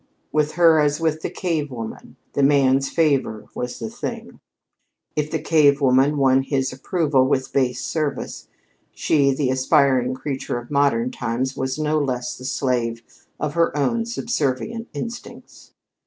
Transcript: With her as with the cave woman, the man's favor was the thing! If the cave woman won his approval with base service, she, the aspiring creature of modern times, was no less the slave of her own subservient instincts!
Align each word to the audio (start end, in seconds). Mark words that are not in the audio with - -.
With 0.31 0.53
her 0.53 0.79
as 0.79 0.99
with 0.99 1.21
the 1.21 1.29
cave 1.29 1.69
woman, 1.69 2.15
the 2.33 2.41
man's 2.41 2.89
favor 2.89 3.45
was 3.53 3.77
the 3.77 3.87
thing! 3.91 4.39
If 5.15 5.29
the 5.29 5.37
cave 5.37 5.79
woman 5.79 6.17
won 6.17 6.41
his 6.41 6.73
approval 6.73 7.27
with 7.27 7.53
base 7.53 7.85
service, 7.85 8.47
she, 8.95 9.31
the 9.31 9.51
aspiring 9.51 10.15
creature 10.15 10.57
of 10.57 10.71
modern 10.71 11.11
times, 11.11 11.55
was 11.55 11.77
no 11.77 11.99
less 11.99 12.35
the 12.35 12.45
slave 12.45 13.03
of 13.39 13.53
her 13.53 13.77
own 13.77 14.07
subservient 14.07 14.87
instincts! 14.91 15.71